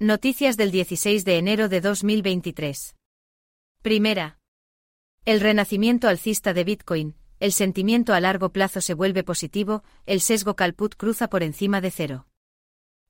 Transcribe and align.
Noticias 0.00 0.56
del 0.56 0.70
16 0.70 1.24
de 1.24 1.38
enero 1.38 1.68
de 1.68 1.80
2023. 1.80 2.94
Primera. 3.82 4.38
El 5.24 5.40
renacimiento 5.40 6.06
alcista 6.06 6.54
de 6.54 6.62
Bitcoin, 6.62 7.16
el 7.40 7.50
sentimiento 7.50 8.14
a 8.14 8.20
largo 8.20 8.52
plazo 8.52 8.80
se 8.80 8.94
vuelve 8.94 9.24
positivo, 9.24 9.82
el 10.06 10.20
sesgo 10.20 10.54
Calput 10.54 10.94
cruza 10.94 11.26
por 11.28 11.42
encima 11.42 11.80
de 11.80 11.90
cero. 11.90 12.28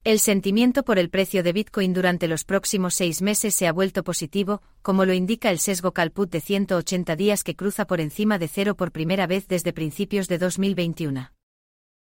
El 0.03 0.19
sentimiento 0.19 0.83
por 0.83 0.99
el 0.99 1.11
precio 1.11 1.43
de 1.43 1.53
Bitcoin 1.53 1.93
durante 1.93 2.27
los 2.27 2.47
próximos 2.47 2.95
seis 2.95 3.21
meses 3.21 3.55
se 3.55 3.67
ha 3.67 3.73
vuelto 3.75 4.03
positivo, 4.03 4.63
como 4.81 5.05
lo 5.05 5.13
indica 5.13 5.51
el 5.51 5.59
sesgo 5.59 5.93
Calput 5.93 6.31
de 6.31 6.41
180 6.41 7.17
días 7.17 7.45
que 7.45 7.55
cruza 7.55 7.87
por 7.87 8.01
encima 8.01 8.39
de 8.39 8.49
cero 8.49 8.79
por 8.79 8.93
primera 8.93 9.27
vez 9.27 9.47
desde 9.47 9.75
principios 9.75 10.27
de 10.27 10.39
2021. 10.39 11.38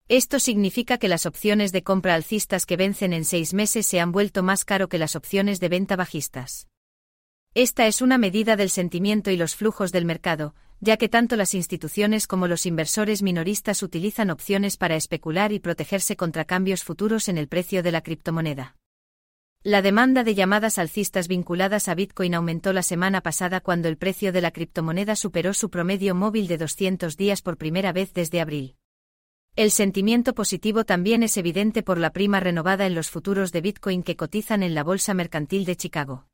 Esto 0.09 0.39
significa 0.39 0.99
que 0.99 1.09
las 1.09 1.27
opciones 1.27 1.73
de 1.73 1.83
compra 1.83 2.15
alcistas 2.15 2.65
que 2.65 2.77
vencen 2.77 3.13
en 3.13 3.25
seis 3.25 3.53
meses 3.53 3.87
se 3.87 3.99
han 3.99 4.13
vuelto 4.13 4.45
más 4.45 4.65
caro 4.65 4.89
que 4.89 4.99
las 4.99 5.17
opciones 5.17 5.59
de 5.59 5.69
venta 5.69 5.97
bajistas. 5.97 6.69
Esta 7.55 7.89
es 7.89 8.01
una 8.01 8.17
medida 8.17 8.55
del 8.55 8.71
sentimiento 8.71 9.33
y 9.33 9.37
los 9.37 9.57
flujos 9.57 9.91
del 9.91 10.05
mercado, 10.05 10.55
ya 10.79 10.97
que 10.97 11.09
tanto 11.09 11.35
las 11.35 11.55
instituciones 11.55 12.29
como 12.29 12.47
los 12.47 12.67
inversores 12.67 13.21
minoristas 13.23 13.83
utilizan 13.83 14.31
opciones 14.31 14.77
para 14.77 14.95
especular 14.95 15.53
y 15.53 15.59
protegerse 15.59 16.17
contra 16.17 16.45
cambios 16.45 16.85
futuros 16.85 17.29
en 17.29 17.37
el 17.37 17.49
precio 17.49 17.83
de 17.83 17.91
la 17.91 18.03
criptomoneda. 18.03 18.77
La 19.65 19.83
demanda 19.83 20.23
de 20.23 20.37
llamadas 20.37 20.79
alcistas 20.79 21.27
vinculadas 21.27 21.89
a 21.89 21.97
Bitcoin 21.97 22.37
aumentó 22.37 22.73
la 22.73 22.85
semana 22.85 23.23
pasada 23.23 23.61
cuando 23.61 23.89
el 23.89 23.97
precio 23.97 24.31
de 24.33 24.41
la 24.41 24.53
criptomoneda 24.53 25.17
superó 25.17 25.53
su 25.53 25.69
promedio 25.69 26.15
móvil 26.15 26.47
de 26.47 26.59
200 26.59 27.17
días 27.17 27.43
por 27.43 27.57
primera 27.57 27.93
vez 27.93 28.13
desde 28.15 28.41
abril. 28.41 28.77
El 29.57 29.71
sentimiento 29.71 30.35
positivo 30.35 30.85
también 30.85 31.23
es 31.23 31.39
evidente 31.39 31.83
por 31.83 31.97
la 31.97 32.11
prima 32.11 32.41
renovada 32.41 32.85
en 32.85 32.95
los 32.95 33.09
futuros 33.09 33.53
de 33.53 33.63
Bitcoin 33.63 34.03
que 34.03 34.15
cotizan 34.15 34.63
en 34.63 34.75
la 34.75 34.85
Bolsa 34.85 35.15
Mercantil 35.15 35.65
de 35.65 35.77
Chicago. 35.77 36.27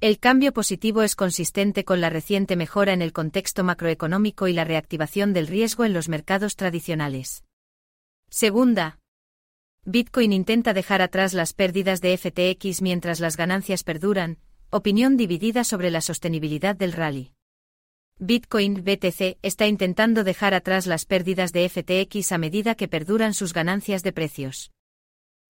El 0.00 0.18
cambio 0.18 0.52
positivo 0.52 1.02
es 1.02 1.14
consistente 1.14 1.84
con 1.84 2.00
la 2.00 2.10
reciente 2.10 2.56
mejora 2.56 2.94
en 2.94 3.00
el 3.00 3.12
contexto 3.12 3.62
macroeconómico 3.62 4.48
y 4.48 4.54
la 4.54 4.64
reactivación 4.64 5.32
del 5.32 5.46
riesgo 5.46 5.84
en 5.84 5.92
los 5.92 6.08
mercados 6.08 6.56
tradicionales. 6.56 7.44
Segunda. 8.28 8.98
Bitcoin 9.84 10.32
intenta 10.32 10.74
dejar 10.74 11.00
atrás 11.00 11.34
las 11.34 11.52
pérdidas 11.52 12.00
de 12.00 12.18
FTX 12.18 12.82
mientras 12.82 13.20
las 13.20 13.36
ganancias 13.36 13.84
perduran, 13.84 14.38
opinión 14.70 15.16
dividida 15.16 15.62
sobre 15.62 15.92
la 15.92 16.00
sostenibilidad 16.00 16.74
del 16.74 16.90
rally. 16.90 17.34
Bitcoin 18.18 18.84
BTC 18.84 19.38
está 19.42 19.66
intentando 19.66 20.22
dejar 20.22 20.54
atrás 20.54 20.86
las 20.86 21.04
pérdidas 21.04 21.52
de 21.52 21.68
FTX 21.68 22.32
a 22.32 22.38
medida 22.38 22.74
que 22.74 22.88
perduran 22.88 23.34
sus 23.34 23.52
ganancias 23.52 24.02
de 24.02 24.12
precios. 24.12 24.70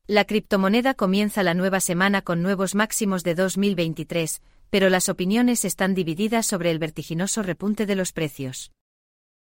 La 0.06 0.24
criptomoneda 0.24 0.94
comienza 0.94 1.42
la 1.42 1.55
nueva 1.55 1.80
semana 1.80 2.22
con 2.22 2.42
nuevos 2.42 2.74
máximos 2.74 3.24
de 3.24 3.34
2023, 3.34 4.42
pero 4.70 4.88
las 4.88 5.08
opiniones 5.08 5.64
están 5.64 5.94
divididas 5.94 6.46
sobre 6.46 6.70
el 6.70 6.78
vertiginoso 6.78 7.42
repunte 7.42 7.86
de 7.86 7.94
los 7.94 8.12
precios. 8.12 8.72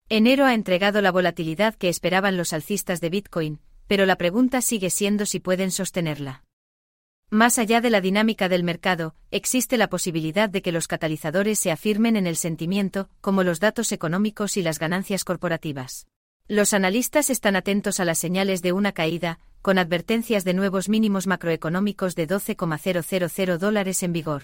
Enero 0.10 0.46
ha 0.46 0.54
entregado 0.54 1.02
la 1.02 1.12
volatilidad 1.12 1.76
que 1.76 1.90
esperaban 1.90 2.36
los 2.38 2.52
alcistas 2.52 3.00
de 3.00 3.10
Bitcoin, 3.10 3.60
pero 3.88 4.06
la 4.06 4.18
pregunta 4.18 4.62
sigue 4.62 4.90
siendo 4.90 5.26
si 5.26 5.40
pueden 5.40 5.72
sostenerla. 5.72 6.43
Más 7.34 7.58
allá 7.58 7.82
de 7.82 7.90
la 7.90 8.00
dinámica 8.00 8.48
del 8.48 8.64
mercado, 8.64 9.16
existe 9.32 9.76
la 9.76 9.90
posibilidad 9.90 10.50
de 10.50 10.62
que 10.62 10.72
los 10.72 10.88
catalizadores 10.88 11.58
se 11.58 11.72
afirmen 11.72 12.16
en 12.16 12.28
el 12.28 12.36
sentimiento, 12.36 13.10
como 13.22 13.42
los 13.42 13.60
datos 13.60 13.92
económicos 13.92 14.56
y 14.56 14.62
las 14.62 14.78
ganancias 14.78 15.24
corporativas. 15.24 16.06
Los 16.48 16.76
analistas 16.76 17.32
están 17.32 17.56
atentos 17.56 18.00
a 18.00 18.06
las 18.06 18.20
señales 18.20 18.62
de 18.62 18.72
una 18.72 18.92
caída, 18.92 19.40
con 19.64 19.80
advertencias 19.80 20.44
de 20.44 20.54
nuevos 20.54 20.90
mínimos 20.90 21.26
macroeconómicos 21.26 22.14
de 22.14 22.28
12,000 22.28 23.58
dólares 23.58 24.04
en 24.04 24.14
vigor. 24.14 24.44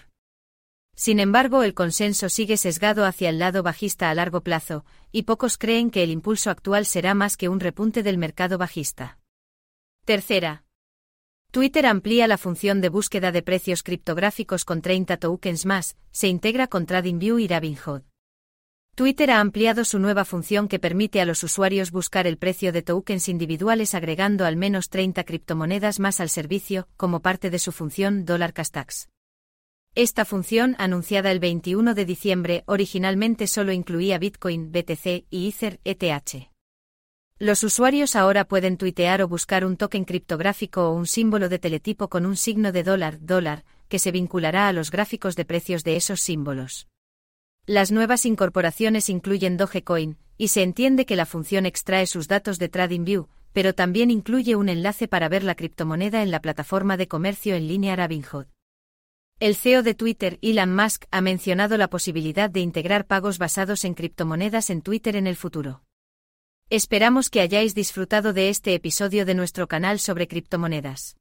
Sin 0.95 1.19
embargo, 1.19 1.61
el 1.61 1.75
consenso 1.75 2.27
sigue 2.27 2.57
sesgado 2.57 3.05
hacia 3.05 3.29
el 3.29 3.37
lado 3.37 3.61
bajista 3.61 4.09
a 4.09 4.15
largo 4.15 4.41
plazo, 4.41 4.83
y 5.11 5.23
pocos 5.23 5.59
creen 5.59 5.91
que 5.91 6.01
el 6.01 6.09
impulso 6.09 6.49
actual 6.49 6.87
será 6.87 7.13
más 7.13 7.37
que 7.37 7.49
un 7.49 7.59
repunte 7.59 8.01
del 8.01 8.17
mercado 8.17 8.57
bajista. 8.57 9.19
Tercera, 10.05 10.63
Twitter 11.51 11.87
amplía 11.87 12.27
la 12.27 12.37
función 12.37 12.79
de 12.79 12.89
búsqueda 12.89 13.31
de 13.31 13.41
precios 13.41 13.81
criptográficos 13.81 14.65
con 14.65 14.83
30 14.83 15.17
tokens 15.17 15.65
más, 15.65 15.97
se 16.11 16.27
integra 16.27 16.67
con 16.67 16.85
TradingView 16.85 17.39
y 17.39 17.47
Robinhood. 17.47 18.03
Twitter 18.93 19.31
ha 19.31 19.39
ampliado 19.39 19.83
su 19.83 19.97
nueva 19.97 20.25
función 20.25 20.67
que 20.67 20.77
permite 20.77 21.21
a 21.21 21.25
los 21.25 21.41
usuarios 21.41 21.89
buscar 21.89 22.27
el 22.27 22.37
precio 22.37 22.71
de 22.71 22.83
tokens 22.83 23.29
individuales 23.29 23.95
agregando 23.95 24.45
al 24.45 24.57
menos 24.57 24.89
30 24.89 25.23
criptomonedas 25.23 25.99
más 25.99 26.19
al 26.19 26.29
servicio, 26.29 26.87
como 26.97 27.21
parte 27.21 27.49
de 27.49 27.57
su 27.57 27.71
función 27.71 28.25
Dollar 28.25 28.53
Castax. 28.53 29.09
Esta 29.95 30.25
función, 30.25 30.75
anunciada 30.77 31.31
el 31.31 31.39
21 31.39 31.95
de 31.95 32.05
diciembre, 32.05 32.63
originalmente 32.67 33.47
solo 33.47 33.71
incluía 33.71 34.19
Bitcoin, 34.19 34.71
BTC 34.71 35.25
y 35.31 35.49
Ether, 35.49 35.79
ETH. 35.83 36.51
Los 37.41 37.63
usuarios 37.63 38.17
ahora 38.17 38.43
pueden 38.43 38.75
tuitear 38.75 39.21
o 39.21 39.29
buscar 39.29 39.63
un 39.63 39.77
token 39.77 40.03
criptográfico 40.03 40.89
o 40.89 40.93
un 40.93 41.07
símbolo 41.07 41.47
de 41.47 41.57
teletipo 41.57 42.09
con 42.09 42.25
un 42.25 42.35
signo 42.35 42.73
de 42.73 42.83
dólar, 42.83 43.17
dólar, 43.21 43.63
que 43.87 43.97
se 43.97 44.11
vinculará 44.11 44.67
a 44.67 44.73
los 44.73 44.91
gráficos 44.91 45.37
de 45.37 45.45
precios 45.45 45.85
de 45.85 45.95
esos 45.95 46.19
símbolos. 46.19 46.89
Las 47.65 47.93
nuevas 47.93 48.25
incorporaciones 48.25 49.07
incluyen 49.07 49.55
Dogecoin, 49.55 50.17
y 50.37 50.49
se 50.49 50.63
entiende 50.63 51.05
que 51.05 51.15
la 51.15 51.25
función 51.25 51.65
extrae 51.65 52.07
sus 52.07 52.27
datos 52.27 52.59
de 52.59 52.67
TradingView, 52.67 53.29
pero 53.53 53.73
también 53.73 54.11
incluye 54.11 54.57
un 54.57 54.67
enlace 54.67 55.07
para 55.07 55.29
ver 55.29 55.45
la 55.45 55.55
criptomoneda 55.55 56.23
en 56.23 56.31
la 56.31 56.41
plataforma 56.41 56.97
de 56.97 57.07
comercio 57.07 57.55
en 57.55 57.69
línea 57.69 57.95
Robinhood. 57.95 58.47
El 59.39 59.55
CEO 59.55 59.81
de 59.81 59.93
Twitter, 59.93 60.39
Elon 60.41 60.75
Musk, 60.75 61.05
ha 61.09 61.21
mencionado 61.21 61.77
la 61.77 61.89
posibilidad 61.89 62.49
de 62.49 62.59
integrar 62.59 63.07
pagos 63.07 63.37
basados 63.37 63.85
en 63.85 63.93
criptomonedas 63.93 64.69
en 64.69 64.81
Twitter 64.81 65.15
en 65.15 65.25
el 65.25 65.37
futuro. 65.37 65.83
Esperamos 66.71 67.31
que 67.31 67.41
hayáis 67.41 67.73
disfrutado 67.73 68.31
de 68.31 68.49
este 68.49 68.75
episodio 68.75 69.25
de 69.25 69.33
nuestro 69.33 69.67
canal 69.67 69.97
sobre 69.97 70.27
criptomonedas. 70.27 71.17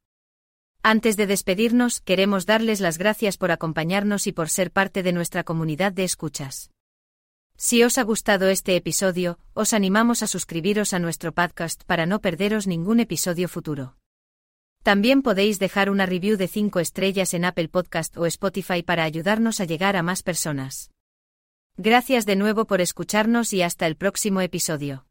Antes 0.83 1.17
de 1.17 1.27
despedirnos, 1.27 2.03
queremos 2.03 2.45
darles 2.45 2.81
las 2.81 2.99
gracias 2.99 3.39
por 3.39 3.51
acompañarnos 3.51 4.27
y 4.27 4.33
por 4.33 4.51
ser 4.51 4.71
parte 4.71 5.03
de 5.03 5.13
nuestra 5.15 5.45
comunidad 5.45 5.91
de 5.93 6.05
escuchas. 6.05 6.71
Si 7.57 7.83
os 7.83 7.97
ha 7.97 8.03
gustado 8.03 8.51
este 8.51 8.77
episodio, 8.77 9.39
os 9.55 9.73
animamos 9.73 10.23
a 10.23 10.27
suscribiros 10.27 10.93
a 10.93 10.99
nuestro 10.99 11.33
podcast 11.33 11.83
para 11.85 12.05
no 12.05 12.21
perderos 12.21 12.67
ningún 12.67 13.01
episodio 13.01 13.49
futuro. 13.49 13.97
También 14.83 15.23
podéis 15.23 15.59
dejar 15.59 15.89
una 15.89 16.05
review 16.05 16.37
de 16.37 16.49
5 16.49 16.79
estrellas 16.79 17.33
en 17.33 17.47
Apple 17.47 17.69
Podcast 17.69 18.19
o 18.19 18.27
Spotify 18.27 18.83
para 18.83 19.05
ayudarnos 19.05 19.61
a 19.61 19.65
llegar 19.65 19.97
a 19.97 20.03
más 20.03 20.23
personas. 20.23 20.91
Gracias 21.79 22.27
de 22.27 22.37
nuevo 22.37 22.67
por 22.67 22.83
escucharnos 22.83 23.55
y 23.55 23.63
hasta 23.63 23.87
el 23.87 23.97
próximo 23.97 24.43
episodio. 24.43 25.08